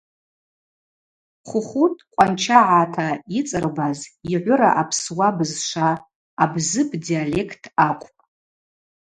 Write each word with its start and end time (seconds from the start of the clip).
Хухутӏ 1.47 2.01
къванчагӏата 2.11 3.07
йыцӏырбаз 3.33 3.99
йгӏвыра 4.33 4.69
Апсуа 4.81 5.29
бызшва 5.37 5.89
абзыб 6.43 6.89
диалект 7.03 7.63
акӏвпӏ. 7.87 8.19